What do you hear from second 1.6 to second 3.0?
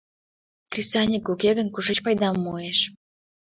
кушеч пайдам муэш?